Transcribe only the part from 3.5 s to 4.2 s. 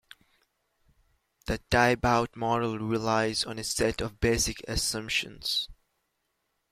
a set of